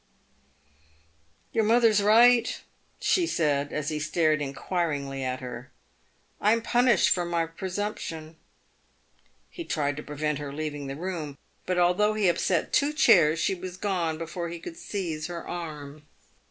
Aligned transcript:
"Your 1.53 1.63
mother 1.63 1.89
is 1.89 2.01
right," 2.01 2.59
she 2.99 3.27
said, 3.27 3.71
as 3.71 3.89
he 3.89 3.99
stared 3.99 4.41
inquiringly 4.41 5.23
at 5.23 5.41
her;" 5.41 5.69
I 6.41 6.53
am 6.53 6.63
punished 6.63 7.11
for 7.11 7.23
my 7.23 7.45
presumption." 7.45 8.37
He 9.51 9.63
tried 9.63 9.97
to 9.97 10.01
prevent 10.01 10.39
her 10.39 10.51
leaving 10.51 10.87
the 10.87 10.95
room, 10.95 11.37
but, 11.67 11.77
although 11.77 12.15
he 12.15 12.27
upset 12.29 12.73
two 12.73 12.93
chairs, 12.93 13.37
she 13.37 13.53
was 13.53 13.77
gone 13.77 14.17
before 14.17 14.49
he 14.49 14.57
could 14.57 14.75
seize 14.75 15.27
her 15.27 15.47
arm. 15.47 16.01